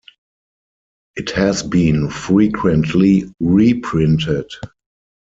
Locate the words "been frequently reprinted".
1.61-4.49